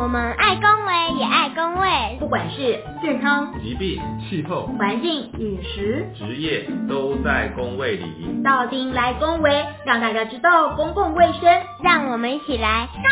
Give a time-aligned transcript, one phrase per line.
[0.00, 8.40] 我们爱公卫也爱公卫，不管是健康、疾病、气候、环境、饮食、职业，都在公卫里。
[8.42, 11.42] 到丁来公卫，让大家知道公共卫生，
[11.84, 13.02] 让我们一起来公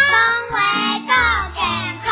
[0.57, 0.61] 卫
[1.07, 1.15] 更
[1.53, 1.63] 健
[2.03, 2.09] 康。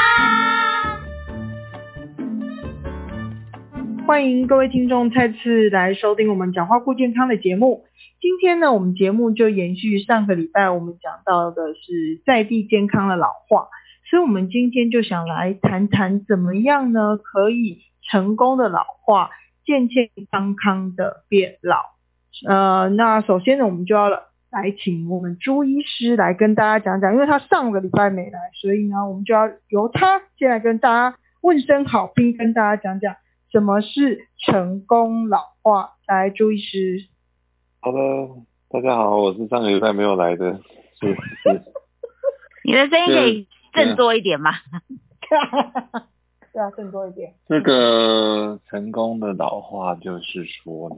[4.06, 7.86] 欢迎各位听众再次来收听我们讲话顾健康的节目。
[8.20, 13.68] 今天呢，我们节目就延续上个礼拜我们讲到的是在地健康的老化。
[14.08, 19.30] 所以，我们今天就想来谈谈怎么样呢，可以成功的老化，
[19.64, 21.96] 健健康康的变老。
[22.46, 33.16] 呃，那首先呢，我们就要来请我们朱医师来跟大家讲讲，因为他上个礼拜没来，所以呢，我们就要由他先来跟大家问声好，并跟大家讲讲
[33.50, 35.94] 什么是成功老化。
[36.06, 37.06] 来，朱医师。
[37.80, 37.98] 好的，
[38.70, 40.60] 大家好，我是上个礼拜没有来的，
[41.00, 41.62] 是是。
[42.64, 43.48] 你的声音可以。
[43.76, 44.50] 更多一点嘛，
[46.52, 47.34] 对啊，更多一点。
[47.46, 50.96] 这个成功的老化就是说呢，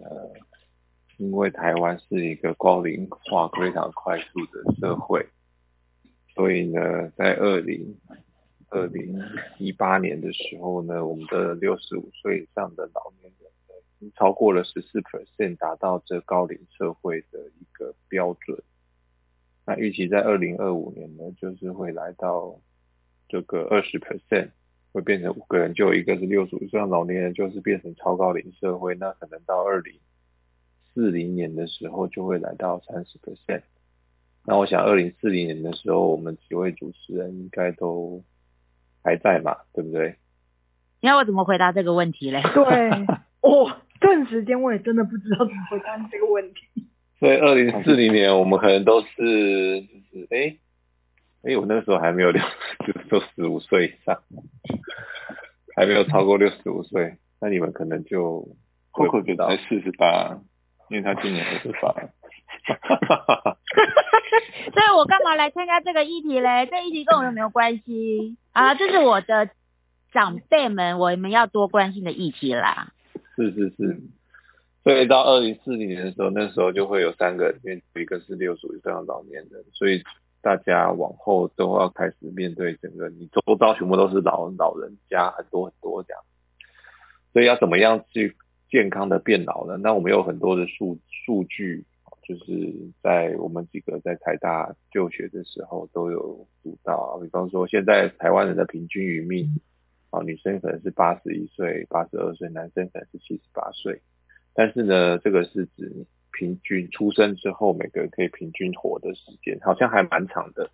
[1.17, 5.27] 因为台湾是一个高龄化非常快速的社会，
[6.33, 7.99] 所以呢，在二零
[8.71, 9.21] 二零
[9.59, 18.63] 一八年的时候呢，我们的六十五岁以上的老年人呢，已经超过了十四 percent，达到这高龄社会的一个标准。
[19.67, 22.61] 那预期在二零二五年呢，就是会来到。
[23.29, 24.49] 这个二十 percent
[24.93, 28.95] 会变成五个人就有一个是六十五岁老年人，就是变成超高龄社会。
[28.95, 29.95] 那可能到二零
[30.95, 33.63] 四零年的时候就会来到三十 percent。
[34.47, 38.25] 那我想二零四零年的时候，我们几位主持人应该都
[39.05, 40.17] 还在嘛，对不对？
[41.03, 42.41] 你要我怎么回答这个问题嘞？
[42.55, 42.91] 对，
[43.43, 46.87] 哦，顿时间我也真的不知道怎么回答这个问题。
[47.21, 50.57] 所以二零四零年我们可能都是就是哎。
[51.49, 52.43] 哎，我那个时候还没有六，
[52.87, 54.23] 就是六十五岁以上，
[55.75, 58.47] 还没有超过六十五岁，那你们可能就，
[58.93, 60.39] Coco 觉得才四十八，
[60.91, 61.95] 因为他今年二十八。
[64.75, 66.69] 所以我干嘛来参加这个议题嘞？
[66.71, 68.75] 这议题跟我有没有关系啊？
[68.75, 69.49] 这是我的
[70.13, 72.93] 长辈们，我们要多关心的议题啦。
[73.37, 74.03] 是是是，
[74.85, 80.05] 所以到二零四零年的时候，那时候就会有三个，因为一个是六十五以上的老年人，所以。
[80.41, 86.23] 大家往后都要开始面对整个，你周遭全部都是老老人家，很多很多这样，
[87.33, 88.37] 所以要怎么样去
[88.71, 89.77] 健康的变老呢？
[89.77, 91.85] 那我们有很多的数数据，
[92.23, 92.73] 就是
[93.03, 99.61] 在我们几个在台大就学的时候都有读到，比方说现在台湾人的平均余命，
[100.11, 104.01] 啊，女生可能是八十一岁、八十二岁，男生可能是七十八岁，
[104.55, 106.07] 但是呢，这个是指。
[106.39, 110.71] 平均出生之后，每个人可以平均活的时间好像还蛮长的。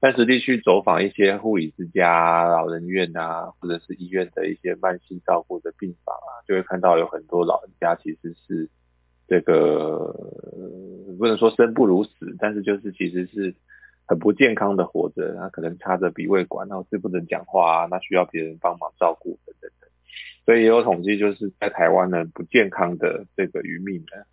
[0.00, 8.68] 但实际去走访一些护理之家、老人院啊，或者是医院的一些慢性照顾的病房啊，就会看到有很多老人家其实是
[9.26, 10.14] 这个
[11.18, 13.54] 不能说生不如死，但是就是其实是
[14.06, 15.34] 很不健康的活着。
[15.36, 19.88] 他可能插着鼻胃管，然后是不能讲话啊，那需要别人帮忙照顾等等等。
[20.44, 24.24] 所以也有统计，就是在台湾呢，不健康的这个渔民呢。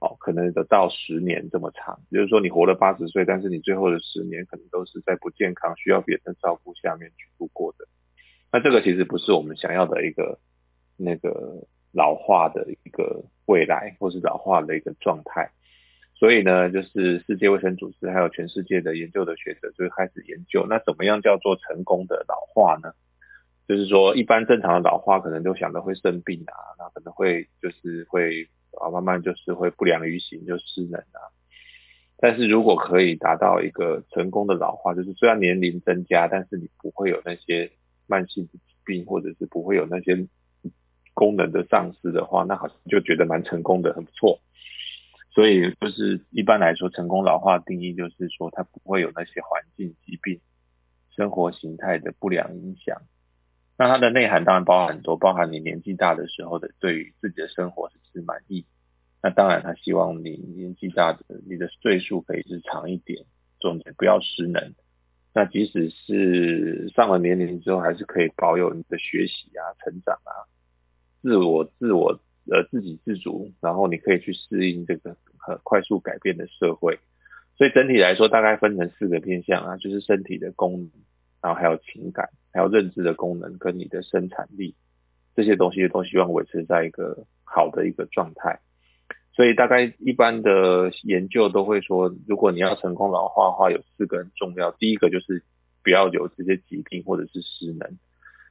[0.00, 7.84] 哦，可能得到十年这么长，就是说你活了八十岁，但是你最后的十年可能都是在不健康、需要别人照顾下面去度过的。
[8.52, 10.38] 那这个其实不是我们想要的一个
[10.96, 15.50] 那个老化的一个未来，或是老化的一个状态。
[16.14, 22.92] 所以呢，就是世界卫生组织还有全世界的研究的学者就开始研究，那怎么样叫做成功的老化呢？
[23.66, 28.48] 就是说，一般正常的老化可能都想着会生病啊，那可能会就是会。
[28.80, 31.20] 啊，慢慢就是会不良于行，就失能啊。
[32.18, 37.70] 但是如果可以达到一个成功的老化，就是虽然年龄增加，但是你不会有那些
[38.06, 40.26] 慢性疾病，或者是不会有那些
[41.14, 44.40] 功能的丧失的话，那好像就觉得蛮成功的，很不错。
[45.30, 50.40] 所以就是一般来说，成功老化定义就是说，它不会有那些环境疾病、
[51.14, 53.00] 生活形态的不良影响。
[53.78, 58.66] 那它的内涵当然包含很多，包含你年纪大的时候的对于自己的生活是不是满意？
[59.22, 63.24] 那当然他希望你年纪大的，你的岁数可以是长一点，
[63.60, 64.74] 重点不要失能。
[65.32, 70.50] 那即使是上了年龄之后，还是可以保有你的学习啊、成长啊、
[71.22, 72.20] 自我、自我
[72.50, 76.98] 呃自给自足，然后你可以去适应这个很快速改变的社会。
[77.56, 80.90] 所以整体来说，大概分成四个面向啊，就是身体的功能。
[81.40, 84.74] 然后还有情感，还有认知的功能跟你的生产力，
[85.36, 88.58] 这些东西都希望维持在一个好的一个状态。
[89.32, 94.72] 所以大概一般的研究都会说，如果你要成功老化的话，有四个很重要。
[94.72, 95.44] 第一个就是
[95.84, 97.96] 不要有这些疾病或者是失能。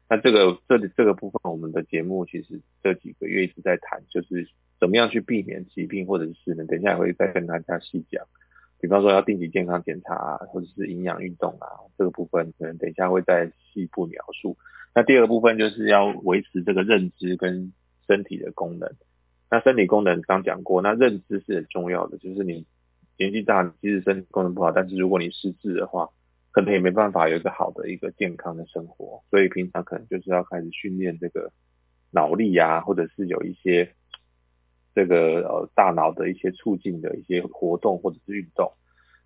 [0.09, 4.47] 那这个这里这个部分，我们的节目其实这几个月一直在谈，就是
[4.79, 6.65] 怎么样去避免疾病或者是失能。
[6.67, 8.25] 等一下也会再跟大家细讲，
[8.79, 14.57] 比方说要定期健康检查，或者是营养运动啊，这个部分可能等一下会再细部描述。
[14.93, 17.73] 那第二个部分就是要维持这个认知跟
[18.07, 18.91] 身体的功能。
[19.49, 22.65] 那身体功能刚讲过，那认知是很重要的，就是你
[23.17, 26.09] 年纪大，即使身体功能不好，但是如果你失智的话。
[26.49, 31.51] 可能也没办法有一个好的一个健康的生活，所以平常可能就是要开始训练这个
[32.09, 33.93] 脑力啊，或者是有一些
[34.97, 38.73] 这个呃大脑的一些促进的一些活动或者是运动。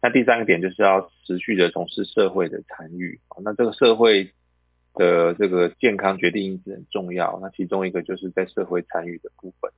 [0.02, 4.32] 那第三个点就是要持续的从事社会的参与啊那这个社会
[4.96, 9.72] 的这个健康决定因子很重要，那其中一个就是在社会参与的部分。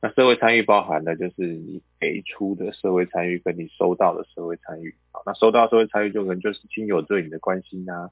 [0.00, 8.10] 那社会参与包含的就是你给出的社会参与跟你收到的社会参与啊，那收到社会参与就可能就是亲友对你的关心啊，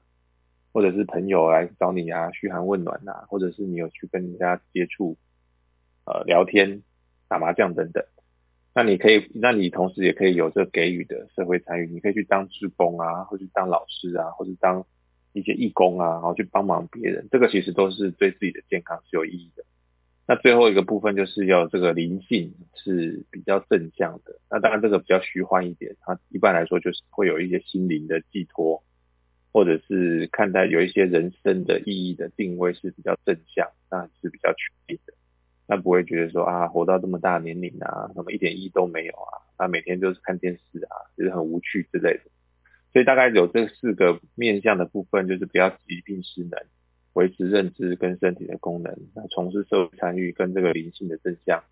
[0.71, 5.17] 或者是朋友来找你啊嘘寒问暖啊，或者是你有去跟人家接触，
[6.05, 6.81] 呃聊天
[7.33, 8.05] 打麻将等等，
[8.75, 14.85] 那你可以，那你同时也可以有这给予的社会参与，你可以去当志工啊，或者当老师啊，或者当
[15.31, 19.63] 一些义工啊，然后去帮忙别人，这个其实都是对自己的健康是有意义的。
[20.27, 28.83] 那最后一个部分就是要这个灵性是比较正向的，那当然这个比较虚幻一点，它一般来说就是会有一些心灵的寄托，
[29.51, 35.13] 或者是看待有一些人生的意义的定位是比较正向，那是比较确定的，
[35.67, 42.31] 那不会觉得说啊活到这么大年龄啊，什么一点意义都没有啊，那每天就是看电视啊，就是很无趣之类的，
[42.91, 46.59] 所以大概有这四个面向的部分，就是不要疾病失能。
[47.13, 51.63] 维持认知跟身体的功能，那从事社会参与跟这个灵性的正向，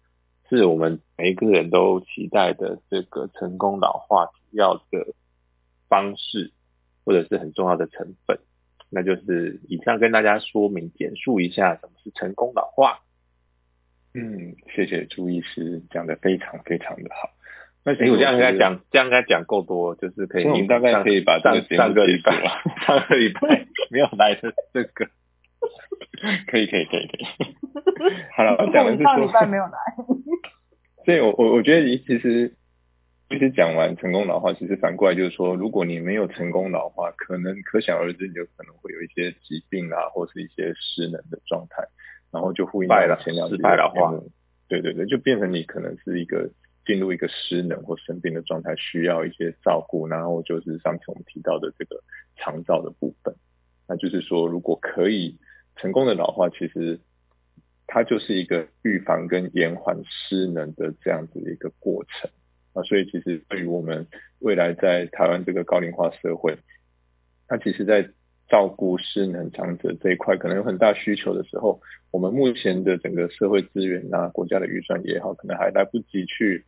[0.47, 5.15] 是我们每一个人都期待的这个成功老化主要的
[5.89, 6.51] 方式，
[7.03, 8.37] 或者是很重要的成分。
[8.91, 12.99] 那就是以上跟大家说明简述一下什么是成功老化。
[14.13, 17.29] 嗯，谢谢朱医师讲的非常非常的好。
[17.83, 20.45] 那我这样跟他讲，这样跟他讲够多，就是可以。
[20.45, 22.33] 我们大概可以把这个节目礼拜，
[22.85, 25.09] 上个礼拜 没有来的这个。
[26.47, 27.25] 可以可以可以可以，
[28.35, 29.71] 好了，我讲的是上礼拜没有来，
[31.03, 32.53] 所以我我我觉得其实
[33.27, 41.87] 其实讲完成功老化，其实反过来就是说，如果你没有成功老化，可能可想而知，你就可能会有一些疾病啊，或是一些失能的状态，
[42.31, 44.13] 然后就呼应到前两失败老化，
[44.67, 46.49] 对对对，就变成你可能是一个
[46.85, 52.01] 进入一个失能或生病的状态，需要一些照顾，然后就是上次我们提到的这个
[52.37, 53.35] 肠照的部分。
[53.87, 55.37] 那就是说，如果可以
[55.75, 56.97] 成功的老化，其实
[57.85, 62.31] 它就是一个预防跟延缓失能的这样子的一个过程
[62.71, 62.81] 啊。
[62.83, 64.07] 所以，其实对于我们
[64.39, 66.57] 未来在台湾这个高龄化社会，
[67.47, 68.09] 它其实在
[68.51, 71.79] 照顾失能长者这一块，可能有很大需求的时候，
[72.11, 76.65] 我们目前的整个社会资源啊，国家的预算也好，可能还来不及去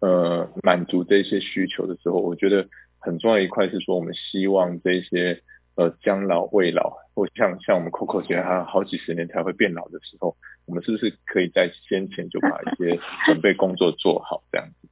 [0.00, 2.66] 呃满足这些需求的时候，我觉得
[2.98, 5.40] 很重要一块是说，我们希望这些。
[5.76, 10.36] 呃，将老未老，或像像我们 Coco 姐，她好几十年才会变老的时候，
[10.66, 14.88] 我们是不是可以在先前就把一些准备工作做好，这样子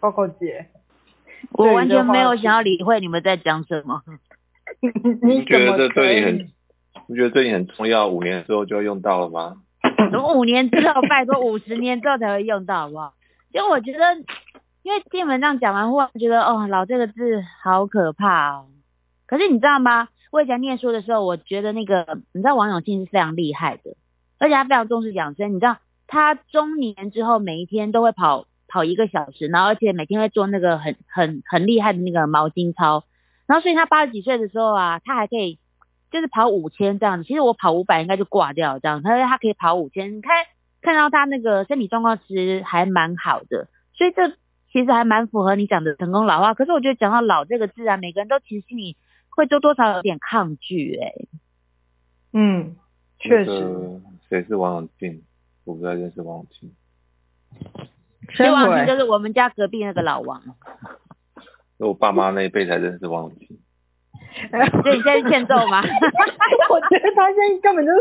[0.00, 0.68] ？Coco 姐，
[1.50, 4.00] 我完全没有想要理会你们在讲什么。
[5.22, 6.50] 你觉得这对你很？
[7.08, 8.08] 你觉得对你很重要？
[8.08, 9.56] 五年之后就要用到了吗？
[10.34, 13.14] 五年之后，拜托五十年之后才会用到，好不好？
[13.52, 14.16] 因为我觉得，
[14.82, 18.66] 因为听你们这样讲完，忽然觉得哦，老这个字好可怕哦。
[19.26, 20.08] 可是你知道吗？
[20.30, 23.96] 我以前念书的时候，我觉得那个你知道王永庆是非常厉害的，
[24.38, 25.50] 而且他非常重视养生。
[25.54, 33.04] 你知道他中年之后每一天都会跑跑一个小时，然后而且每天会做那个很很很厉害的那个毛巾操，
[33.46, 35.58] 然后所以他八十几岁的时候啊，他还可以
[36.10, 37.24] 就是跑五千这样子。
[37.24, 40.32] 其实我跑五百应该就挂掉这样，他说他可以跑五千，你看
[40.80, 44.28] 看到他那个身体状况其实还蛮好的，所以这
[44.72, 46.54] 其实还蛮符合你讲的成功老化。
[46.54, 48.96] 可是我觉得讲到老这个字啊，每个人都其实心里。
[49.34, 51.14] 会多多少有点抗拒哎，
[52.34, 52.76] 嗯，
[53.18, 54.02] 确实。
[54.28, 55.22] 谁是王永庆？
[55.64, 56.70] 我不太认识王永庆。
[58.28, 60.42] 谁王永庆就是我们家隔壁那个老王。
[61.86, 63.58] 我爸妈那一辈才认识王永庆。
[64.82, 65.82] 所 以你现在欠揍吗？
[66.70, 67.92] 我觉得他现在根本就，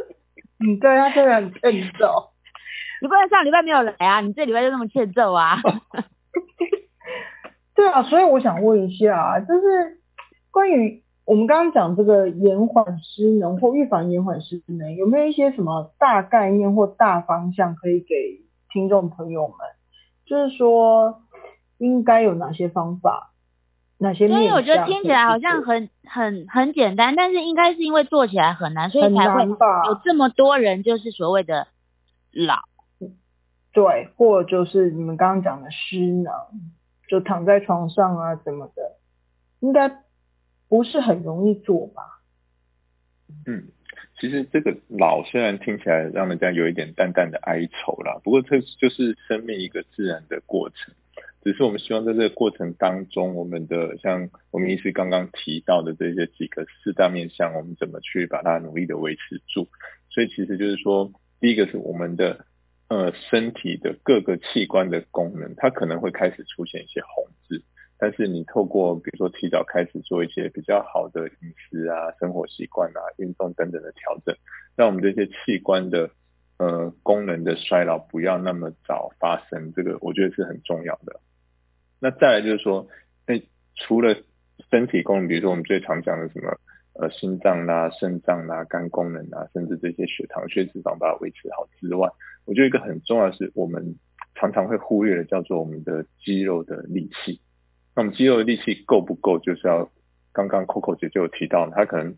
[0.60, 2.30] 嗯，对他真的很欠揍。
[3.02, 4.22] 你不能上礼拜没有来啊？
[4.22, 5.58] 你这礼拜就那么欠揍啊？
[7.76, 10.00] 对啊，所以我想问一下，就是
[10.52, 11.04] 关于。
[11.24, 18.42] 我们刚刚讲这个延缓失能或预防延缓失能，有没有一些什么大概念或大方向可以给
[18.74, 19.58] 听众朋友们？
[20.26, 21.22] 就是说
[21.78, 23.31] 应该有哪些方法
[24.02, 24.42] 哪些面向？
[24.42, 31.68] 所以我觉得听起来好像很很很简单，但是应该是因为做起来很难，所以才会有这么多人就是所谓的
[32.32, 32.64] 老。
[33.74, 36.34] 对，或者就是你们刚刚讲的失能，
[37.08, 38.98] 就躺在床上啊什么的，
[39.60, 39.90] 应该
[40.68, 42.02] 不是很容易做吧？
[43.46, 43.70] 嗯，
[44.20, 50.94] 其实这个老虽然听起来让人家有一点淡淡的哀愁啦，不过这就是生命一个自然的过程。
[51.44, 59.68] 只是我们希望在这个过程当中，我们的像我们医师刚刚提到的这些几个四大面向，我们怎么去把它努力的维持住？
[60.10, 62.46] 所以其实就是说，第一个是我们的
[62.90, 67.64] 呃身体的各个器官的功能，它可能会开始出现一些红字，
[67.98, 74.36] 但是你透过比如说提早开始做一些比较好的饮食啊、生活习惯啊、运动等等的调整，
[74.76, 76.12] 让我们这些器官的
[76.60, 81.20] 呃功能的衰老不要那么早发生，这个我觉得是很重要的。
[82.02, 82.88] 那再来就是说，
[83.28, 83.40] 那
[83.76, 84.16] 除了
[84.72, 86.58] 身体功能，比如说我们最常讲的什么
[86.94, 92.10] 呃心脏啦、肾脏啦、肝功能啊，甚至这些血糖、血脂肪把它维持好之外，
[92.46, 93.96] 我觉得一个很重要的是，我们
[94.34, 97.40] 常常会忽略的叫做我们的肌肉的力气。
[97.96, 99.92] 那我们肌肉的力气够不够，就是要
[100.34, 102.16] 刚刚 Coco 姐就有提到，她可能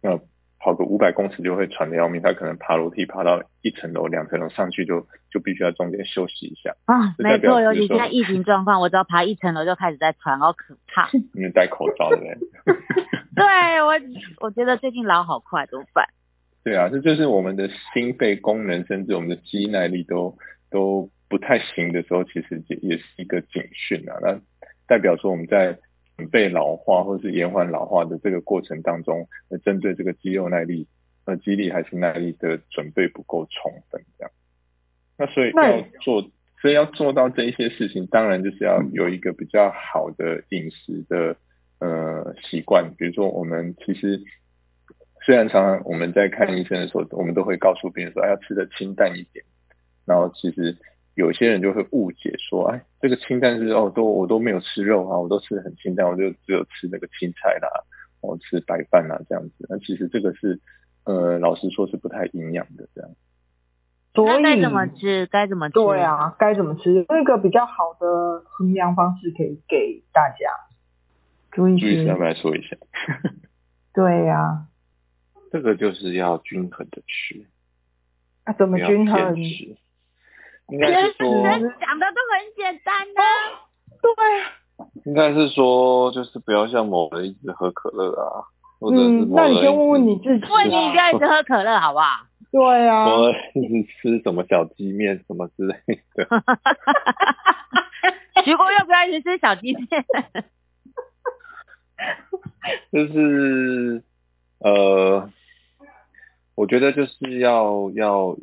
[0.00, 0.20] 要。
[0.62, 7.16] 跑个五百公尺就会喘得要命，他可能爬楼梯爬到一层楼、两层楼上去就就必须要中间休息一下啊。
[7.18, 11.10] 没错，尤其现在疫情状况，我只要爬一层楼就开始在喘，好可怕。
[11.34, 12.18] 因为戴口罩的。
[13.34, 13.44] 对
[13.82, 13.92] 我，
[14.46, 16.06] 我觉得最近老好快，怎么办？
[16.62, 20.38] 对啊，这就是我们的心肺功能，甚至我们的肌耐力都
[20.70, 24.14] 都不太行的时候，其实也也是一个警讯啊。
[24.22, 24.38] 那
[24.86, 25.76] 代表说我们在。
[26.22, 30.86] 准备老化或是延缓老化的这个过程当中，呃，针对这个肌肉耐力、
[31.24, 34.30] 呃，肌力还是耐力的准备不够充分，这样。
[35.18, 36.22] 那所以要做，
[36.60, 41.34] 所以要做到这一些事情，当然就是要有一个比较好的饮食的
[41.80, 42.94] 呃习惯。
[42.96, 44.22] 比如说，我们其实
[45.26, 49.44] 虽然常常我们在看医生的时候，我们都会告诉病人说，要吃的清淡一点，
[50.06, 50.76] 然后其实。
[51.14, 57.68] 有些人就会误解说，哎，这个清淡是哦，都我都没有吃肉啊，我都吃的很清淡，我就只有吃那个青菜啦，
[58.20, 59.66] 我吃白饭啦这样子。
[59.68, 60.58] 那其实这个是，
[61.04, 63.10] 呃，老实说是不太营养的这样。
[64.14, 65.26] 所以该怎么吃？
[65.26, 65.72] 该怎么吃？
[65.72, 67.06] 对啊，该怎么吃？
[67.08, 70.36] 那个比较好的衡量方式可以给大家。
[71.50, 72.76] 朱医师要不要说一下？
[73.94, 74.66] 对呀，
[75.50, 77.46] 这个就是要均衡的吃。
[78.44, 79.36] 啊，怎么均衡？
[80.72, 81.26] 应该是说
[81.78, 83.20] 讲的都很简单呢，
[84.00, 84.08] 对，
[85.04, 88.42] 应该是说就是不要像某人一直喝可乐啊，
[88.80, 92.26] 或者是那你先问问你自己，问你不要一直喝可乐好不好？
[92.50, 95.74] 对啊，我一直吃什么小鸡面什么之类
[96.14, 96.26] 的，
[98.44, 99.86] 徐国要不要一直吃小鸡面？
[102.90, 104.02] 就是
[104.58, 105.28] 呃，
[106.54, 108.34] 我觉得就是要要。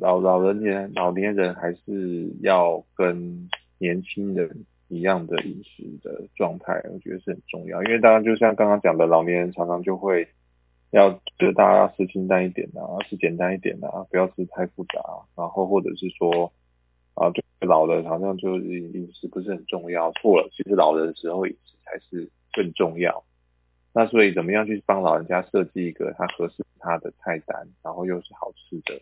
[0.00, 7.82] 老老人年老年人还是要跟年轻人一样的饮食的状态，我觉得是很重要。
[7.84, 10.26] 因为大家就像刚刚讲的，老年人常常就会
[10.90, 15.00] 要就大家要吃清淡一点啊，吃简单一点啊，不要吃太复杂。
[15.36, 16.50] 然后或者是说
[17.14, 20.48] 啊，就老了好像就是饮食不是很重要，错了。
[20.50, 23.22] 其实老人的时候饮食才是更重要。
[23.92, 28.98] 那所以怎么样去帮老人家设计一个他合适他的菜单，然后又是好吃的？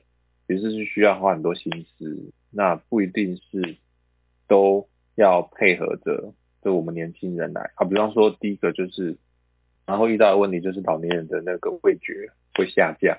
[0.48, 3.76] 其实是需要花很多心思，那不一定是
[4.48, 7.84] 都要配合着，就我们年轻人来啊。
[7.84, 9.18] 比方说，第一个就是，
[9.84, 13.18] 然后遇到的问题就是老年人的那个味觉会下降，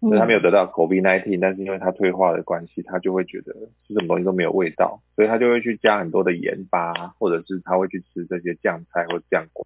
[0.00, 3.54] 所以他没有得到口鼻耐听，但是因为他退化的关系，他就会觉得
[3.88, 9.64] 吃什么东西都没有味道，所以他就会去加很多的盐巴，或者是他会去吃这些酱菜或酱瓜。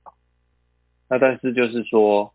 [1.09, 2.33] 那但是就是说。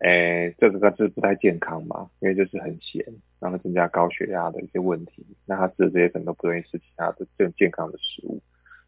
[0.00, 3.06] 诶，这个是不太健康嘛，因为就是很咸，
[3.44, 5.22] 然后增加高血压的一些问题。
[5.44, 8.40] 那他吃的这些可能都不愿意吃其他的更健康的食物，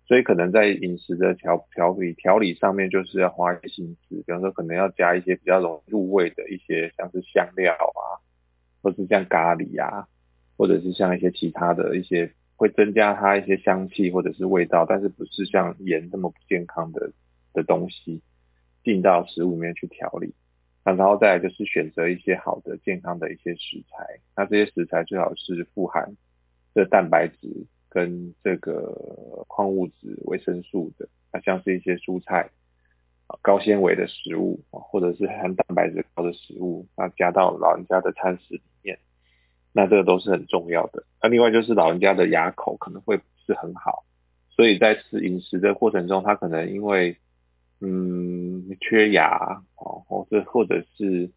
[0.06, 4.16] 所以可能在饮食的调调理调理上面，就是要花一些心思。
[4.26, 8.16] 比方说，可能要加一些比较容易入味的一些，像是香料啊，
[8.82, 10.08] 或是像咖喱啊，
[10.56, 17.12] 或者是像一些其他的一些会增加它一些香气或者是味道，但是不是像盐这么不健康的
[17.52, 18.22] 的东西
[18.82, 20.32] 进到食物里面去调理。
[20.95, 26.16] 然后再来就是选择一些好的健康的一些食材，那这些食材最好是富含
[26.75, 32.49] 这蛋白质跟这个矿物质、维生素的，那像是一些蔬菜、
[33.43, 38.99] 高纤维的食物，或者是含蛋白质高的食物，那加到老人家的餐食里面，
[39.73, 41.02] 那这个都是很重要的。
[41.21, 44.05] 那另外就是老人家的牙口可能会不是很好，
[44.50, 47.16] 所以在吃饮食的过程中，他可能因为
[47.80, 51.30] 嗯缺牙哦，或者或者是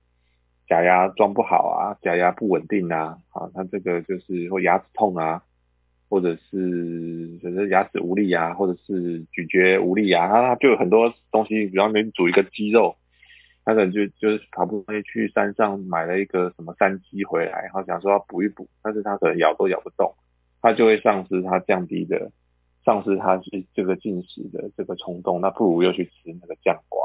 [0.67, 5.43] 假牙装不好啊，假牙不稳定啊，啊，他这个就是或牙齿痛啊，
[6.09, 12.95] 或者是就是牙齿无力啊，或者是咀嚼无力啊，他就有很多东西，比方说你煮一个鸡肉，
[13.65, 20.15] 他可能就就是好不容易去山上买了一个什么山鸡回来，然后想说要补一补，但是他可能咬都咬不动，
[20.61, 22.31] 他就会丧失他降低的。
[22.85, 27.01] 丧失他是这个进食的这个冲动，那不如又去吃那个酱瓜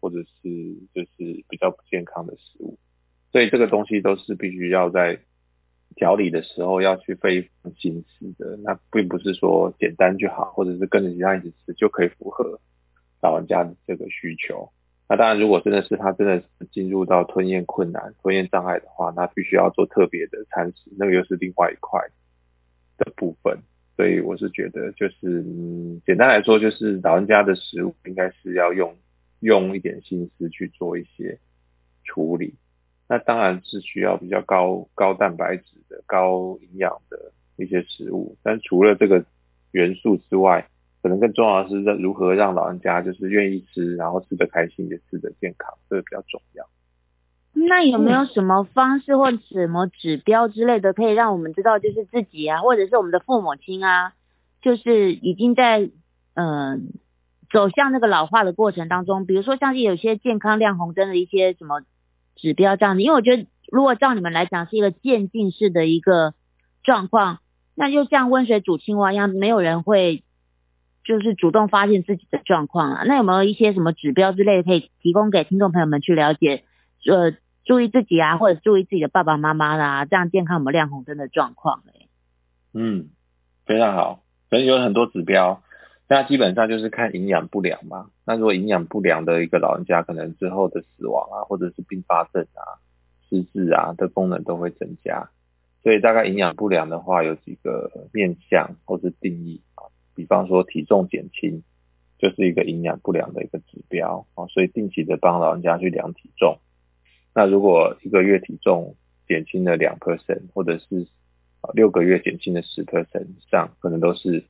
[0.00, 0.48] 或者是
[0.94, 2.78] 就是比较不健康的食物，
[3.30, 5.20] 所以这个东西都是必须要在
[5.94, 8.56] 调理的时候要去费心思的。
[8.64, 12.58] 那并不是说简单就好，或者是跟着其他一起吃就可以符合
[13.20, 14.70] 老人家的这个需求。
[15.08, 22.00] 那当然，如果真的是他真的进入到吞咽困难、吞咽障碍的话，那必须要做特别的餐食，那个又是另外一块
[22.96, 23.58] 的部分。
[23.96, 28.96] 所以我是觉得，就是嗯，简单来说，就是老人家的食物应该是要用
[29.40, 31.38] 用一点心思去做一些
[32.04, 32.54] 处理。
[33.08, 38.36] 那当然是需要比较高高蛋白质的、高营养的一些食物。
[38.42, 39.22] 但除了这个
[39.72, 40.66] 元素之外，
[41.02, 46.66] 可能更重要的是如何让老人家就是愿意吃，然后吃得开心，也吃得健康，这个比较重要。
[47.54, 54.14] 那有没有什么方式或什么指标之类的，可以让我们知道，就是自己啊，或者是我们的父母亲啊，
[54.62, 55.90] 就是已经在
[56.34, 56.92] 嗯
[57.50, 61.82] 走向那个老化的过程当中，比如说像是有些健康亮红灯的一些什么
[62.36, 66.32] 指标这样子，因为我觉得如果照你们来讲是一个渐进式的一个
[66.82, 67.40] 状况，
[67.74, 70.24] 那就像温水煮青蛙一样，没有人会
[71.04, 73.02] 就是主动发现自己的状况啊。
[73.06, 76.64] 那有没有一些什么指标之类的可以提供给听众朋友们去了解？
[77.06, 77.34] 呃。
[77.64, 82.08] 注意自己啊，或者注意自己的爸爸妈妈啦，这样健康我们亮红灯的状况嘞？
[82.74, 83.10] 嗯，
[83.64, 85.62] 非常好，可能有很多指标，
[86.08, 88.10] 那基本上就是看营养不良嘛。
[88.26, 92.82] 那如果营养不良的一个老人家，可能之后的死亡啊，或者是并发症啊、
[93.30, 95.30] 失智啊的功能都会增加。
[95.84, 99.86] 所以大概营养不良的话，有几个面向或是定义啊，
[100.16, 101.62] 比方说体重减轻，
[102.18, 106.58] 就是一个营养不良的一个指标啊，所以定期的帮老人家去量体重。
[107.34, 108.94] 那如果一个月体重
[109.26, 111.06] 减轻了两 percent，或者是
[111.62, 114.44] 啊六个月减轻了十 percent 以上，可能都是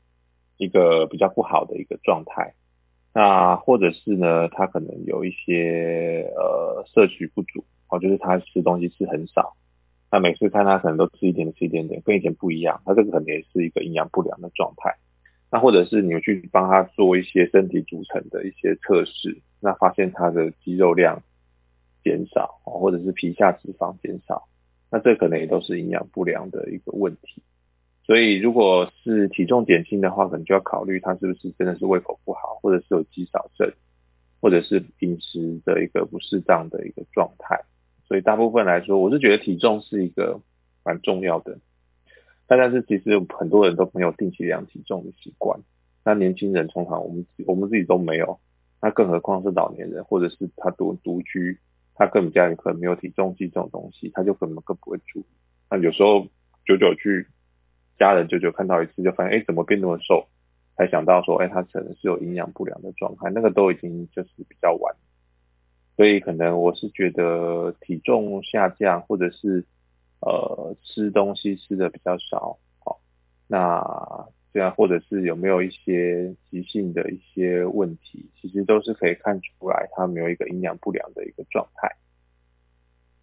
[0.56, 2.54] 一个比较不好的一个状态。
[3.14, 9.54] 那或者是呢，他可能有一些呃摄取不足，哦，就是他吃东西吃很少。
[10.10, 14.96] 那每次看他可能都吃一点吃一点点，跟以前不一样，他这个可能也是一个营养不良的状态。
[15.50, 21.22] 那或者是你去帮他做一些身体组成的一些测试，那发现他的肌肉量。
[22.02, 24.48] 减少或者是皮下脂肪减少，
[24.90, 27.42] 那这可能也都是营养不良的一个问题。
[28.04, 33.72] 所以如果是体重减轻的话，可能就要考虑他是不是真的是胃口不好，或者是有肌少症，
[34.40, 37.60] 或者是饮食的一个不适当的一个状态。
[38.08, 40.40] 所以大部分来说，我是觉得体重是一个
[40.84, 41.58] 蛮重要的。
[42.48, 45.60] 但是其实很多人都没有定期量体重的习惯。
[46.04, 48.40] 那年轻人通常我们我们自己都没有，
[48.82, 51.58] 那更何况是老年人，或者是他独独居。
[51.94, 55.24] 他根本家里可能没有体重计这种东西，他就根本更不会注意。
[55.70, 56.26] 那有时候
[56.64, 57.26] 久久去
[57.98, 60.26] 家人久久看到一次，就发现哎怎么变那么瘦，
[60.76, 64.94] 才想到说哎他可能是有营养不良的状态，那个都已经就是比较晚。
[65.96, 69.64] 所以可能我是觉得体重下降，或者是
[70.20, 73.00] 呃吃东西吃的比较少，好
[73.46, 74.26] 那。
[74.52, 81.96] 这样，或者是有没有一些急性的一些问题，其实都是可以看出来，他没有一个营养不良的一个状态。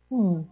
[0.10, 0.48] 嗯，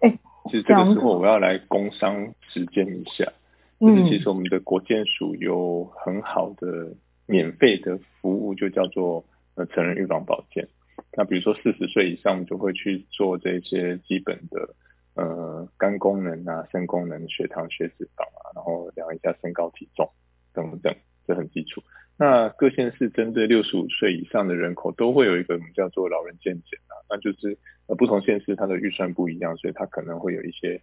[0.00, 3.32] 哎，其实这个时候我要来工商实践一下，
[3.78, 6.96] 就是其实我们的国健署有很好的
[7.26, 10.68] 免费的服务，就叫做呃成人预防保健。
[11.16, 14.74] 那比如说四十岁以上，就会去做这些基本的。
[15.20, 20.08] 呃，肝功能啊，肾功能，血糖、血脂肪啊，然后量一下身高体重
[20.54, 20.94] 等等，
[21.26, 21.82] 这很基础。
[22.16, 30.80] 那各县市针对六十五岁以上的人口，都会有一个我们叫做老人健检啊，那就是呃不同县市它的预算不一样，所以它可能会有一些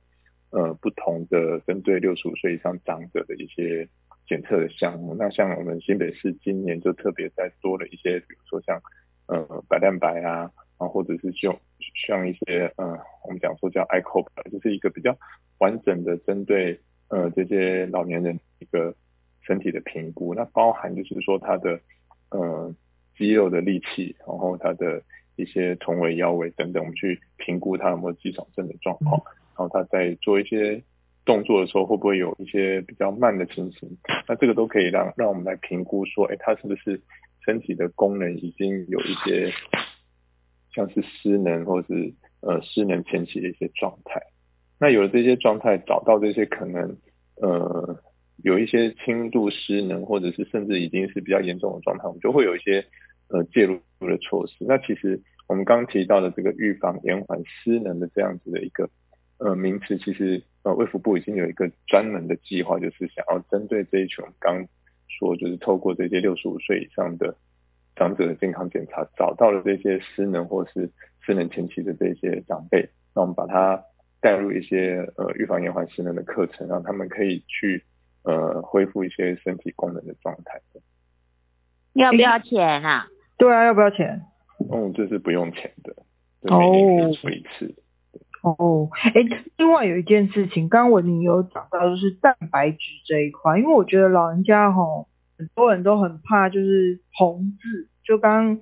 [0.52, 3.89] 呃不同的针对六十五岁以上长者的一些
[4.28, 5.15] 检测的项目。
[5.15, 8.80] 那像我们新北市今年就特别在多了一些，比如说像
[9.26, 10.52] 呃白蛋白啊。
[10.77, 11.55] 啊，或者是就
[12.07, 15.17] 像一些呃，我们讲说叫 iCop，就是一个比较
[15.59, 18.95] 完整的针对呃这些老年人一个
[19.41, 21.79] 身体的评估，那包含就是说他的
[22.29, 22.73] 呃
[23.17, 25.01] 肌肉的力气，然后他的
[25.35, 29.21] 一些臀围、腰围等等，我们去评估他有没有肌少症的状况，
[29.57, 30.83] 然后他在做一些
[31.25, 33.97] 动作的时候会不会有一些比较慢的情形？
[34.27, 37.01] 那这个都可以让让我们来评估说，哎，他是不是
[37.45, 39.51] 身体的功能已经有一些
[40.77, 44.21] 像是失能或是呃失能前期的一些状态。
[44.79, 46.95] 那有了这些状态，找到这些可能
[47.41, 47.99] 呃
[48.43, 52.85] 有一些轻度失能，或者是甚至已经是比较严重的状态，我们就会有一些
[53.29, 54.53] 呃介入的措施。
[54.59, 58.87] 那其实我们刚提到的这个预防延缓失能的这样子的一个
[59.39, 64.63] 呃名词，其实呃卫福部已经有一个专门的计划，就是想要针对这一群刚
[65.07, 67.35] 说就是透过这些六十五岁以上的
[67.97, 73.83] 长者的健康检查，找到了这些失能或是失能前期的这些长辈，那我们把他。
[74.19, 77.86] 带入一些呃预防延缓失能的课程，让他们可以去
[78.23, 80.60] 呃恢复一些身体功能的状态。
[81.93, 83.05] 要不要钱啊？
[83.38, 84.23] 对啊，要不要钱？
[84.71, 85.95] 嗯，这是不用钱的，
[86.41, 87.75] 每年做一次。
[88.41, 89.13] 哦，哎，
[89.55, 95.07] 另外有一件事情，刚刚我你有讲到就是蛋白质这一块，因为我觉得老人家吼
[95.38, 98.60] 很多人都很怕就是红字，就刚刚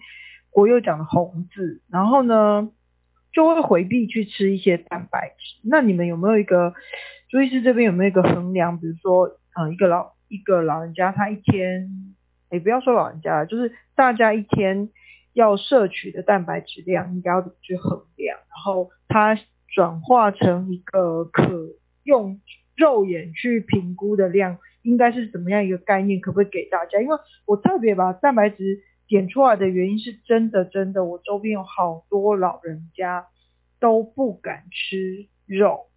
[0.50, 2.72] 国佑讲的红字，然后呢？
[3.34, 5.60] 就会回避去吃一些蛋白质。
[5.62, 6.74] 那你们有没有一个
[7.28, 8.80] 朱医师这边有没有一个衡量？
[8.80, 11.90] 比如说，呃，一个老一个老人家他一天，
[12.50, 14.90] 也不要说老人家了，就是大家一天
[15.34, 18.38] 要摄取的蛋白质量应该要怎么去衡量？
[18.38, 21.44] 然后它转化成一个可
[22.06, 22.40] 用
[22.78, 26.22] 肉眼去评估的量，应该是怎么样一个概念？
[26.22, 27.02] 可不可以给大家？
[27.02, 28.84] 因为我特别把蛋白质。
[29.08, 33.28] 点出来的原因是真的，真的，我周边有好多老人家
[33.80, 35.92] 都不敢吃肉，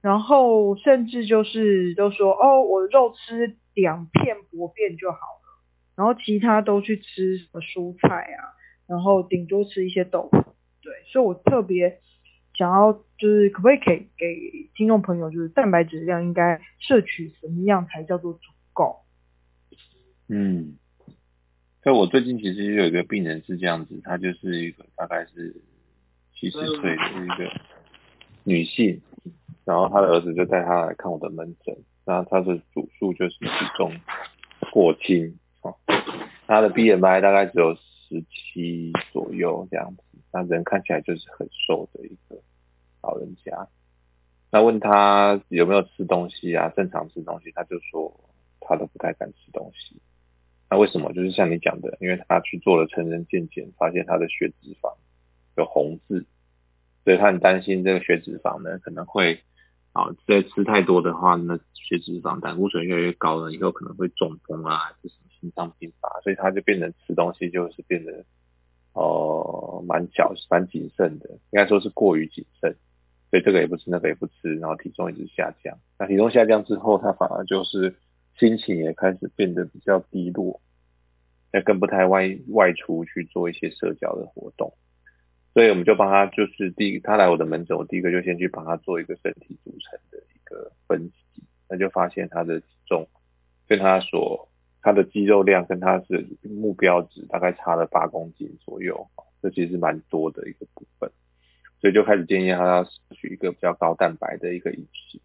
[0.00, 5.64] 然后甚至就是都说哦，我肉吃两片薄片就好了，
[5.96, 8.54] 然后其他都去吃什么蔬菜啊，
[8.86, 10.38] 然后顶多吃一些豆腐，
[10.82, 11.98] 对，所以我特别
[12.62, 19.00] 想要就是可不可以给给听众朋友，就是蛋白质量应该摄取什么样才叫做足够？
[20.28, 20.76] 嗯。
[21.82, 25.60] 所以我最近其实有一个病人是这样子，她就是一个大概是
[26.32, 27.50] 七十岁的一个
[28.44, 29.02] 女性，
[29.64, 33.92] 然后她的儿子就带她来看我的门诊，那她的主诉就是体重
[34.70, 35.74] 过轻，哦，
[36.46, 42.40] 她的 BMI 大概只有十七左右这样子，那人看起来就是很瘦的一个
[43.02, 43.68] 老人家，
[44.50, 50.00] 那问他有没有吃东西啊，正常吃东西，他就说他都不太敢吃东西。
[50.70, 51.12] 那为什么？
[51.12, 54.94] 就是像你讲的，因为他去做了成人健检，发现他的血脂肪
[55.56, 56.24] 有红字，
[57.04, 59.42] 所以他很担心这个血脂肪呢可能会
[59.92, 68.24] 啊，再吃太多的话，那血脂肪胆固醇越来越高了，以后可能会中风啊，还是什么心脏病发，所以他就变得吃东西就是变得
[68.94, 72.74] 哦蛮小蛮谨慎的，应该说是过于谨慎，
[73.32, 75.76] 所以这个也不吃，那个也不吃，然后体重一直下降。
[75.98, 77.96] 那体重下降之后，他反而就是。
[78.38, 80.58] 心情也开始变得比较低落，
[81.52, 84.72] 那更不太外外出去做一些社交的活动，
[85.52, 93.06] 所以我们就帮他，就是第一他来我的门诊，我第一个就先去帮他做一个身体组成的一个分析，那就发现他的体重
[93.68, 94.48] 跟他所
[94.80, 99.06] 他的肌肉量跟他是目标值大概差了八公斤左右，
[99.42, 101.12] 这其实蛮多的一个部分，
[101.82, 105.20] 所以就开始建议他要摄取一个比较高蛋白的一个饮食，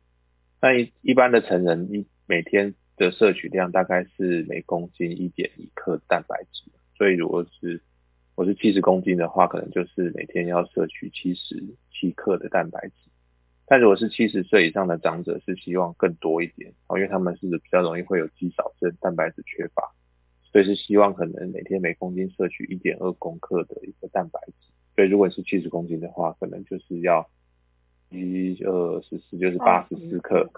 [0.61, 2.75] 那一一般的成人一每天。
[2.99, 6.63] 的摄取量大概是每公斤一点一克蛋白质，
[6.95, 7.79] 所以如果是
[8.33, 12.93] 我是七十公斤的话，可能就是每天要摄取七十七克的蛋白质。
[13.67, 19.91] 但如果是七十岁以上的长者，是希望更多一点哦，因为他们是比较容易会有肌少症、蛋白质缺乏，
[20.51, 24.53] 所以是希望可能每天每公斤摄取一点二公克的一个蛋白质。
[24.95, 27.29] 所以如果是七十公斤的话，可能就是要
[28.09, 30.49] 一二十四，就是八十四克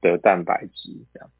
[0.00, 1.30] 的蛋白质这样。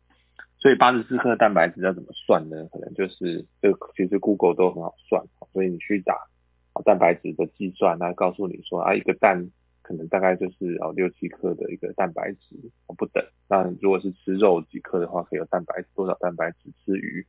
[0.58, 2.68] 所以八十四克蛋白质要怎么算呢？
[2.70, 6.14] 可能就是这个，其实 Google 都很好算，所以你去打
[6.84, 9.50] 蛋白质的计算，那告诉你说啊，一个蛋
[9.82, 12.56] 可能大概就是哦六七克的一个蛋白质
[12.96, 13.24] 不等。
[13.48, 16.70] 那如果是吃肉几克的话，可以有蛋白多少蛋白质？
[16.84, 17.26] 吃鱼，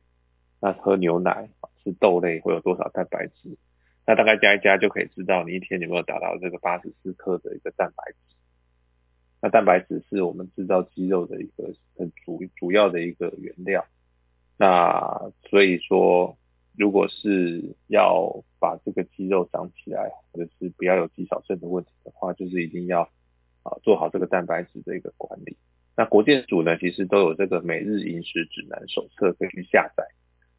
[0.64, 1.50] 那喝牛奶、
[1.82, 3.54] 吃豆类会有多少蛋白质？
[4.06, 8.16] 那大概加一加就可以知道你一天有没有达到这个八十四克的一个蛋白质。
[9.42, 13.84] 那蛋白质是我们制造肌肉的一个很主主要的一个原料，
[14.56, 16.34] 那所以说，
[16.78, 23.02] 如果是要把这个肌肉长起来，或者是不要有肌少症的问题的话，就是一定要
[23.64, 25.58] 啊做好这个蛋白质的一个管理。
[25.94, 30.04] 那国健署呢，其实都有这个每日饮食指南手册可以去下载，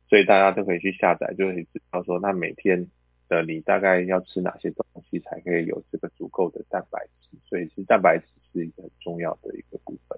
[0.09, 2.87] 所以大家都可以去下载，就可以知道说，那每天
[3.27, 7.37] 的你大概要吃哪些东西才可以有这个足够的蛋白质。
[7.49, 8.25] 所以是蛋白质。
[8.55, 10.17] 是一个很重要的一个部分。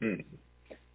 [0.00, 0.24] 嗯，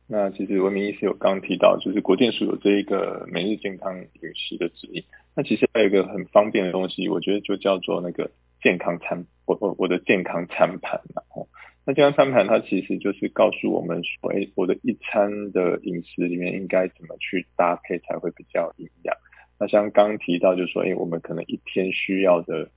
[0.07, 5.05] 那其实文明医师有刚提到，就是国健署有这一个每日健康饮食的指引。
[5.33, 8.29] 那其实还有一个很方便的东西，我觉得就叫做那个
[8.61, 11.47] 健康餐，我我我的健康餐盘然后
[11.87, 19.15] 那健康餐盘它其实就是告诉我们说，哎，我的一餐的饮食里面应该怎么去搭配才会比较营养。
[19.57, 22.69] 那像刚提到，就是说，哎，我们可能一天需要的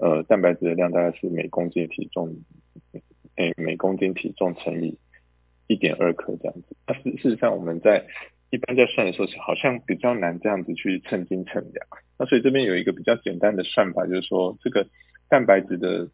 [0.00, 2.36] 呃蛋白质的量大概是每公斤体重，
[3.34, 4.96] 哎，每公斤体重乘以
[5.66, 6.76] 一点二克这样子。
[6.86, 8.06] 但是事实上，我们在
[8.50, 11.84] 一般在算的时候，是好像比较难这样子去称斤称两。
[12.16, 14.86] 那所以这边有一个比较简单的算法，就是说，这个
[15.28, 16.08] 蛋白质的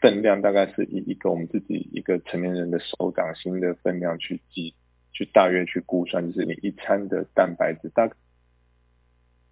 [0.00, 4.74] 分量大概是以一个我们自己一个成年人的手掌心的分量去计，
[5.12, 8.10] 去大约去估算，就是你一餐的蛋白质大。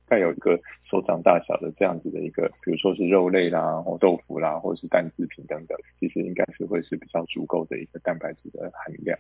[0.09, 0.57] 概有一个
[0.89, 9.19] 手掌大小的这样子的一个，比如说是肉类啦，或豆腐啦，或者是蛋制品等等，其实应该是会是比较足够的一个蛋白质的含量。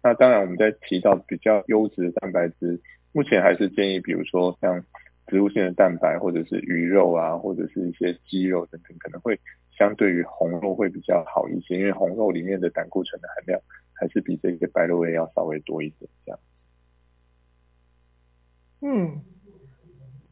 [0.00, 4.84] 那当然，我们在提到比较优质的蛋白质，目前还是建议，比如说像
[5.26, 9.40] 植物性的蛋白，或者是鱼肉啊，或者是一些鸡肉等等，可能会
[9.78, 13.60] 相对于红肉会比较好一些，因为红肉里面的胆固醇的含量
[13.94, 16.40] 还是比这个白肉类要稍微多一点，这样。
[18.80, 19.22] 嗯。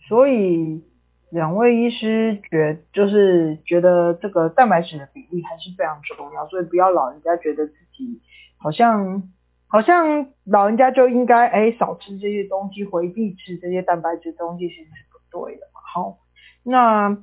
[0.08, 0.84] 所以
[1.30, 8.20] 两位医师觉就是觉得这个蛋白质的比例还是非常重要，所以不要老人家觉得自己
[8.56, 9.32] 好像
[9.66, 15.66] 好像老人家就应该哎少吃这些东西，回避吃这些蛋白质东西，其实是不对的。
[15.72, 16.18] 好，
[16.62, 17.18] 那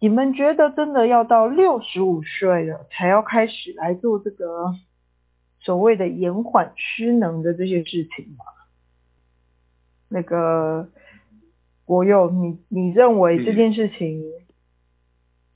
[0.00, 4.74] 你们觉得真的要到六十五岁了才要开始来做这个
[5.60, 8.44] 所谓的延缓失能的这些事情吗？
[10.08, 10.88] 那个。
[11.88, 14.22] 国佑，你你认为这件事情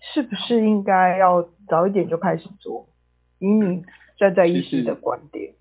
[0.01, 2.89] 是不是应该要早一点就开始做？
[3.39, 3.85] 以你
[4.17, 5.53] 站在医师的观点，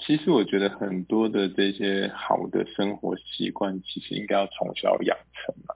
[0.00, 5.75] 其实我觉得很多的这些好的生活习惯，其实应该要从小养成嘛。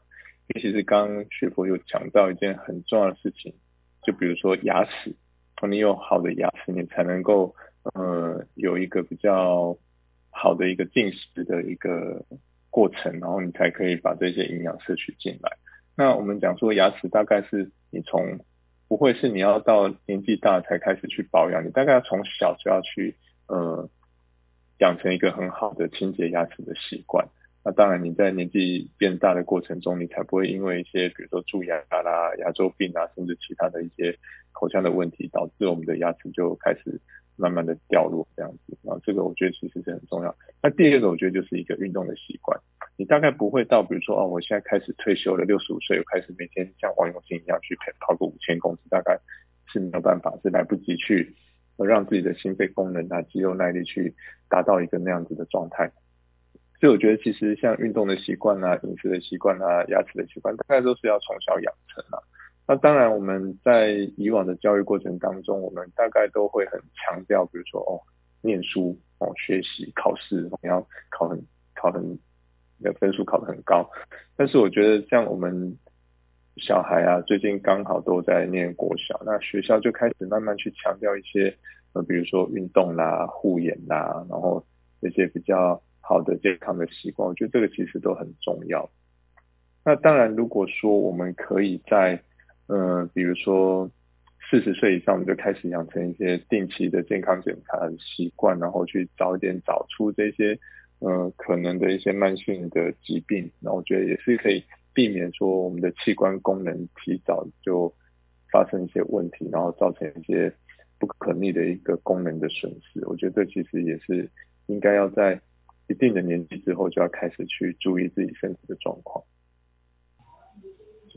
[0.54, 3.54] 尤其是刚刚学佛有讲到一件很重要的事情，
[4.02, 5.14] 就比如说牙齿，
[5.68, 7.54] 你有好的牙齿，你才能够
[7.94, 9.76] 呃有一个比较
[10.30, 12.24] 好的一个进食的一个。
[12.72, 15.58] 过程，然后你才可以把这些营养摄取进来。
[15.96, 18.38] 那我们讲说牙齿大概是你从
[18.86, 23.16] 不会是你要到年纪大才开始去保养，你大概要从小就要去
[23.48, 23.90] 呃
[24.78, 27.26] 养成一个很好的清洁牙齿的习惯。
[27.64, 34.16] 那当然你在年纪变大的过程中，你才不会因为一些比如说蛀牙啦、牙周病啊，甚至其他的一些
[34.52, 37.00] 口腔的问题，导致我们的牙齿就开始。
[37.36, 40.36] 慢慢的掉落这样子，然后这个我觉得其实是很重要。
[40.62, 42.60] 那第二个我觉得就是一个运动的习惯，
[42.98, 49.18] 你大概不会到比如说哦，我现在开始退休了，六十五岁又开始每天像王永庆一样去跑个五千公尺，大概
[49.72, 51.34] 是没有办法，是来不及去
[51.78, 54.14] 让自己的心肺功能啊、肌肉耐力去
[54.50, 55.90] 达到一个那样子的状态。
[56.80, 62.18] 所以我觉得其实像运动的习惯啊、饮食的习惯啊、牙齿的习惯，大概都是要从小养成啊。
[62.66, 68.00] 那当然，我们在以往的教育过程当中，我们大概都会很强调，比如说哦，
[68.40, 72.18] 念书哦，学习考试，你要考很考很，
[72.80, 73.90] 的分数考得很高。
[74.36, 75.76] 但是我觉得，像我们
[76.56, 81.54] 小孩啊，最近刚好都在念国小，那学校就开始慢慢去强调一些，
[81.92, 84.64] 呃，比如说运动啦、护眼啦，然后
[85.02, 88.90] 这些比较好的健康的习惯，我觉得这个其实都很重要。
[89.84, 92.20] 那当然，如果说我们可以在
[92.66, 93.88] 嗯，比如说
[94.50, 100.58] 四十岁以上，我们就开始养成一些定期的健康检查的习惯，然后去早一点找出这些
[100.98, 107.94] 嗯可能的一些慢性的疾病，那我觉得也是可以避免说我们的器官功能提早就
[108.50, 110.52] 发生一些问题，然后造成一些
[110.98, 113.06] 不可逆的一个功能的损失。
[113.06, 114.28] 我觉得这其实也是
[114.66, 115.40] 应该要在
[115.90, 119.24] 一定的年纪之后就要开始去注意自己身体的状况。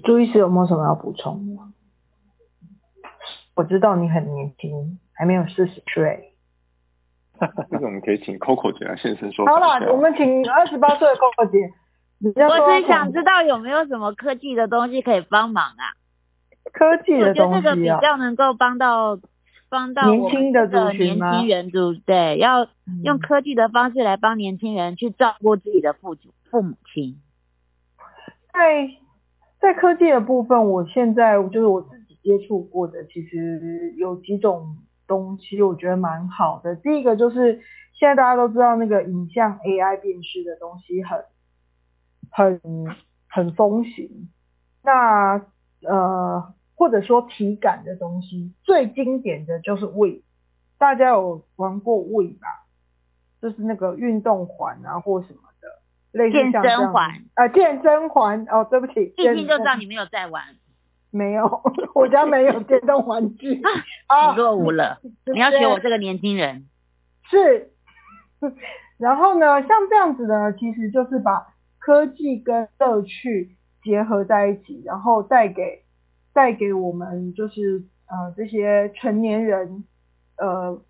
[0.03, 1.59] 朱医师有没有什么要补充？
[3.53, 6.33] 我知道你很年轻，还没有四十岁。
[7.69, 9.45] 这个我们可以请 Coco 姐来现身说。
[9.45, 11.71] 好了，我们请二十八岁的 Coco 姐。
[12.19, 15.93] 我只想知道有没有什么科技的东西可以帮忙啊？
[16.71, 17.71] 科技的东西啊。
[17.71, 19.19] 我觉得这个比较能够帮到
[19.73, 22.37] 帮到年轻的族群年轻人，对对？
[22.37, 22.67] 要
[23.03, 26.15] 用科技的方式来帮年轻人去照顾自己的父
[26.51, 27.19] 父母亲。
[28.53, 28.91] 在。
[29.63, 34.75] 在科技的部分，我现在就是我自己接触过的，其实有几种
[35.07, 36.75] 东西，我觉得蛮好的。
[36.75, 37.61] 第一个就是
[37.93, 41.23] 现在大家都知道那个影像 AI 辨识的东西很
[42.29, 42.59] 很
[43.29, 44.27] 很风行，
[44.83, 45.41] 那
[45.87, 50.21] 呃或者说体感的东西，最经典的就是 We，
[50.77, 52.65] 大家有玩过 We 吧？
[53.41, 55.67] 就是那个运动环啊或什么的，
[56.11, 57.11] 类似健身环。
[57.35, 60.43] 啊，健身环哦，对不起，一听就知道你没有在玩，
[61.11, 61.61] 没有，
[61.93, 63.61] 我家没有电动玩具
[64.07, 64.99] 啊你落伍了。
[65.33, 66.67] 你要学我这个年轻人，
[67.29, 67.71] 是，
[68.97, 75.82] 然后呢，像这样子呢，其实就是把科技跟乐趣结合在一起，然后带给
[76.33, 79.83] 带给我们就是呃这些成年人
[80.37, 80.81] 呃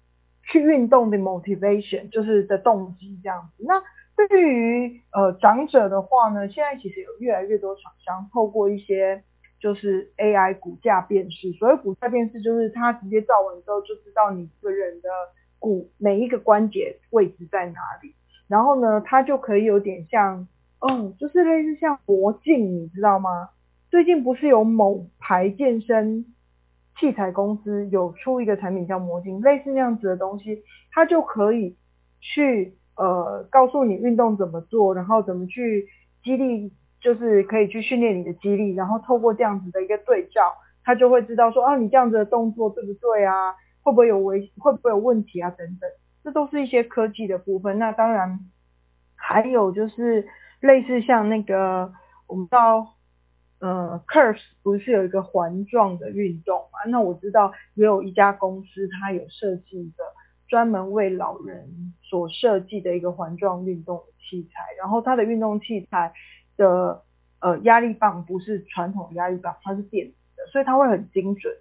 [0.44, 3.64] 去运动的 motivation，就是的动机这样子。
[3.66, 3.82] 那
[4.16, 9.24] 对于呃长者的话呢，现在其实有越来越多厂商透过一些
[9.60, 15.10] 就是 AI 骨架辨识，所谓骨架辨识就是它直接照完之后就知道你个人的
[15.60, 18.14] 骨每一个关节位置在哪里，
[18.48, 20.48] 然后呢，它就可以有点像，
[20.80, 23.50] 嗯，就是类似像魔镜，你知道吗？
[23.94, 26.26] 最近不是有某牌健身
[27.00, 31.78] 器材公司有出一个产品叫魔镜，类似那样子的东西，它就可以
[32.20, 35.88] 去呃告诉你运动怎么做，然后怎么去
[36.24, 40.42] 激励，就是可以去训练你的肌力，然后透过这样子的一个对照，
[40.84, 43.54] 它就会知道说啊你这样子的动作对不对啊，
[43.84, 45.88] 会不会有危会不会有问题啊等等，
[46.24, 47.78] 这都是一些科技的部分。
[47.78, 48.40] 那当然
[49.16, 50.28] 还有就是
[50.62, 51.94] 类似像那个
[52.26, 52.93] 我们知道。
[53.64, 56.80] 呃 c u r s e 不是有一个环状的运动嘛？
[56.90, 60.04] 那我知道也有一家公司，它有设计一个
[60.50, 66.12] 专门为老人所设计的一个环状运动的器材，然后它的运动器材
[66.58, 67.04] 的
[67.40, 71.54] 呃压力棒不是传统压力棒，它是电子的，所以它会很精准，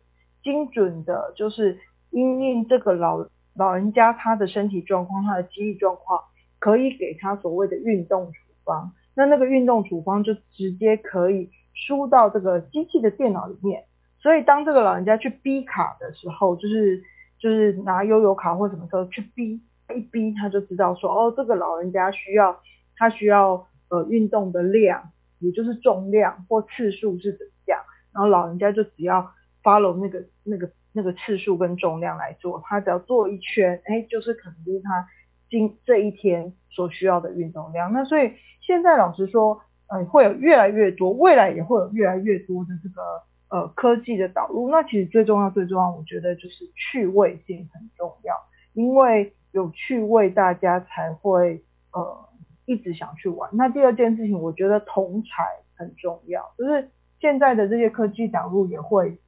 [0.42, 1.78] 精准的就是
[2.10, 6.20] 因应这个老老人家他的身体状况、他的肌力状况，
[6.58, 8.92] 可以给他所谓的运动处方。
[9.14, 11.48] 那那个运动处方就直接可以。
[11.74, 13.85] 输到这个机器的电脑里面，
[14.18, 17.02] 所以当这个老人家去逼卡的时候，就是
[17.38, 19.61] 就是拿悠游卡或什么时候去逼，
[19.94, 22.61] 一逼他就知道说，哦，这个老人家需要
[22.96, 27.80] 他需要呃运动的量，也就是重量或次数是怎么样，
[28.12, 29.32] 然后老人家就只要
[29.62, 35.08] follow 那个那个那个次数跟重量来做，他只要做一圈，哎，就是可能就是他
[35.50, 37.92] 今这一天所需要的运动量。
[37.92, 39.62] 那所以现在老实说。
[39.92, 43.02] 呃，会有越来越多，未来也会有越来越多的这个
[43.50, 44.70] 呃科技的导入。
[44.70, 48.35] 那其实最重要、最重要，我觉得就是趣味性很重要，
[48.72, 52.26] 因为有趣味，大家才会呃
[52.64, 53.50] 一直想去玩。
[53.52, 55.44] 那第二件事情，我觉得同才
[55.76, 56.88] 很重要，就是
[57.20, 59.18] 现在的这些科技导入也会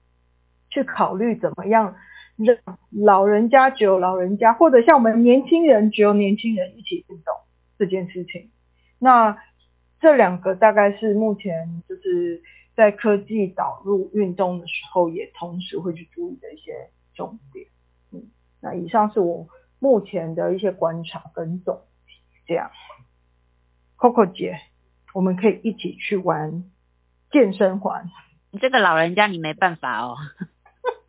[0.70, 1.94] 去考虑怎么样
[2.37, 2.57] 让
[2.90, 7.35] 老人家只有老人家，或者像我们年轻人只有年轻人一起运动
[7.77, 8.50] 这件事情。
[8.98, 9.37] 那
[10.00, 12.42] 这两个大概是目前就是
[12.74, 17.66] 在科技导入运动的时候，也同时会去注意的一些重点。
[18.12, 18.30] 嗯，
[18.61, 21.76] 那以上是我目前的一些观察跟总
[22.07, 22.12] 结。
[22.46, 22.70] 这样
[23.96, 24.61] ，Coco 姐，
[25.14, 26.64] 我们可以一起去玩
[27.30, 28.11] 健身环。
[28.50, 30.16] 你这个老人家你没办法哦。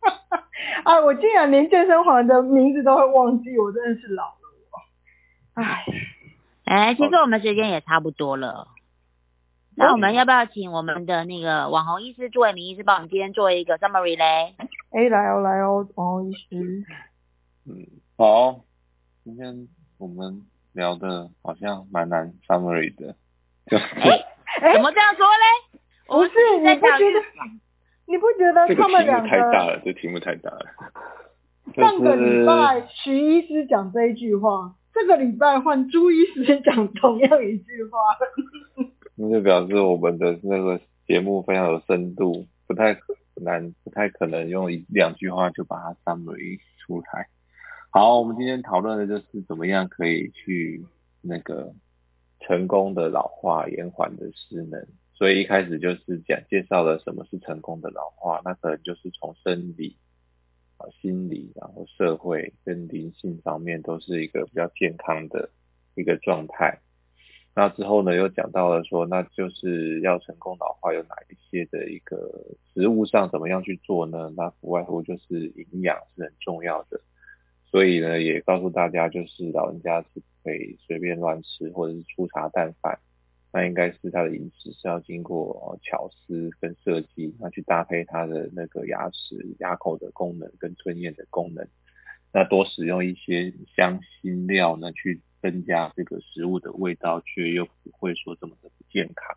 [0.84, 4.38] 啊，我竟然连健身环的名字都会忘记，我真的是老了
[4.70, 4.80] 我。
[5.60, 5.84] 唉，
[6.64, 8.68] 哎，其实我们时间也差不多了。
[9.78, 14.54] 那我们要不要请我们的那个网红医师朱伟明医师帮我们今天做一个 summary 嘞？
[14.90, 16.84] 哎，来哦来哦，网红医师。
[17.66, 17.86] 嗯，
[18.16, 18.60] 好，
[19.22, 23.16] 今天我们聊的好像蛮难 summary 的，
[23.66, 25.78] 就哎，怎么这样说嘞？
[26.08, 27.20] 不是，你不觉得？
[28.06, 29.78] 你不觉得他们两个太大了？
[29.84, 30.64] 这题目太大了。
[31.76, 37.98] 上个礼拜徐医师讲这一句话，这个礼拜换朱医师讲同样一句话。
[39.16, 42.96] 那就表示我们的那个节目非常有深度，不太
[43.36, 47.26] 难，不太可能用一两句话就把它 summary 出来。
[47.90, 50.84] 好，我们今天讨论的就是怎么样可以去
[51.22, 51.72] 那个
[52.40, 54.86] 成功的老化延缓的失能。
[55.14, 59.96] 所以一开始就是讲介绍了什么是成功的老化，那可能就是从生理、
[60.76, 65.48] 啊心理，然后社会跟灵性方面都是一个比较健康的
[65.94, 66.78] 一个状态。
[67.58, 72.30] 那之后呢，又讲到了说，那就是要成功老化有哪一些的一个
[72.74, 74.30] 食物上怎么样去做呢？
[74.36, 77.00] 那不外乎就是营养是很重要的，
[77.70, 82.98] 所以呢，也告诉大家，就是老人家是不可以随便乱吃或者是粗茶淡饭，
[83.54, 91.66] 那应该是他的饮食是要经过巧思跟设计，那去搭配他的那个牙齿、牙口的功能跟吞咽的功能，
[92.34, 95.22] 那多使用一些香辛料呢去。
[95.50, 99.36] 增加这个食物的味道，却又不会说这么的不健康。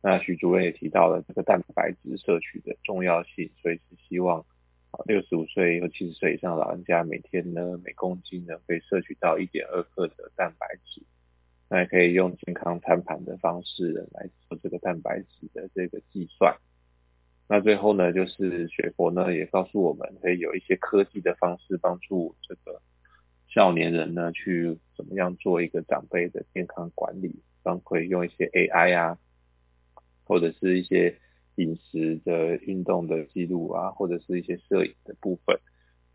[0.00, 4.42] 那徐主任也提到了这个蛋白质摄取的重要性，所以是希望
[5.04, 11.02] 六十五岁或七十岁以上老人家每天呢每公斤呢可以摄取到一点二克的蛋白质，
[11.68, 16.56] 那也可以用健康餐盘的方式来做这个蛋白质的这个计算。
[17.48, 22.80] 那最后呢，就是雪佛呢也告诉我们，可以有一些科技的方式帮助这个
[23.58, 29.18] 少年人呢去怎么样做一个长辈的健康管理，包括用一些 AI 啊，
[30.22, 31.18] 或者是一些。
[31.58, 35.58] 饮食的运动的记录啊，或者是一些摄影的部分，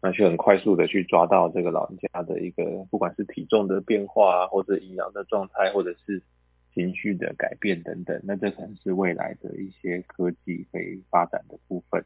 [0.02, 6.24] 那去很快速的去抓到这个老人家的一个，不管是体重的变化啊，或者营养的状态，或者是
[6.74, 12.06] 情绪的改变等等，那这可能是未来的一些科技可以发展的部分。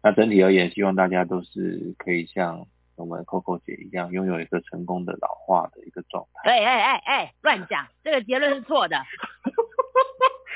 [0.00, 6.50] 那整体而言，希望大家都是可以像我们 Coco 姐一样，拥有一个成功的老化的一个状态。
[6.50, 8.96] 哎哎哎哎，乱讲，这个结论是错的。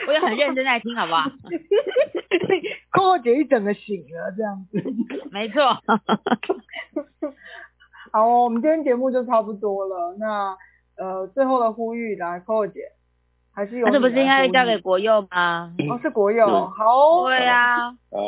[0.07, 1.31] 我也很认真在听，好不好
[2.93, 4.83] ？？Coco 姐一整个醒了，这样子。
[5.31, 5.63] 没错。
[8.13, 10.17] 好，我们今天节目就差不多了。
[10.19, 10.57] 那
[10.97, 12.93] 呃，最后的呼吁来，Coco 姐，
[13.53, 13.87] 还是有。
[13.87, 15.75] 那这不是应该交给国佑吗？
[15.91, 16.47] 哦，是国佑。
[16.47, 17.25] 好。
[17.27, 17.91] 对呀。
[18.11, 18.19] 好，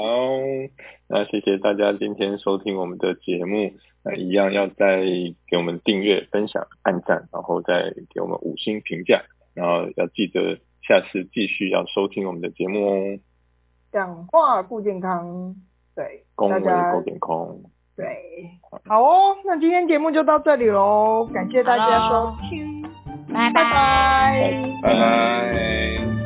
[1.09, 3.73] 那谢谢大家今天收听我们的节目。
[4.05, 5.05] 那一样要再
[5.47, 9.23] 给我们订阅、分享、按赞，然后再给我们五星评价，
[9.55, 10.59] 然后要记得。
[10.83, 13.19] 下次继续要收听我们的节目哦。
[13.93, 15.55] 讲话顾健康，
[15.95, 17.57] 对，大家顾健康，
[17.97, 18.51] 对，
[18.89, 22.85] 好哦，那今天节目就到这里喽，感谢大家收听，
[23.33, 24.53] 拜拜，
[24.83, 26.22] 拜拜。